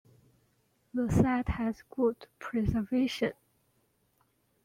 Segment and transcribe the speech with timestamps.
[0.95, 3.33] The site has good preservation.